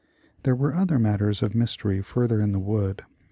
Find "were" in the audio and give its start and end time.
0.55-0.73